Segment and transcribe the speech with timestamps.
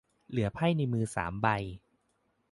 [0.29, 1.47] เหลือไพ่ในมือสามใบ